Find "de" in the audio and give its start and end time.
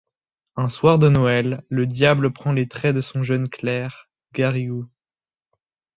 0.97-1.09, 2.95-3.01